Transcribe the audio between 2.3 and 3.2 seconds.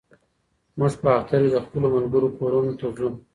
کورونو ته ځو.